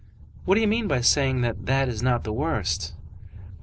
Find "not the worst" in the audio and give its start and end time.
2.01-2.95